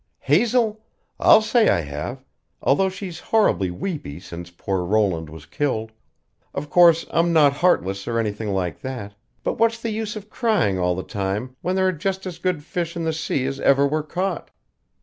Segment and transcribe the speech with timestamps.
[0.17, 0.83] "Hazel?
[1.19, 2.25] I'll say I have
[2.59, 5.91] although she's horribly weepy since poor Roland was killed.
[6.55, 10.79] Of course, I'm not heartless or anything like that; but what's the use of crying
[10.79, 13.85] all the time when there are just as good fish in the sea as ever
[13.87, 14.49] were caught?